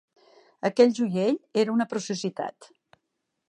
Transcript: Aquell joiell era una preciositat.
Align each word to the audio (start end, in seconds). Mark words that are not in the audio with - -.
Aquell 0.69 0.95
joiell 0.99 1.37
era 1.65 1.75
una 1.77 1.89
preciositat. 1.93 2.71